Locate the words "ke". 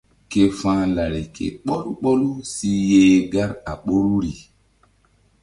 0.29-0.43, 1.35-1.45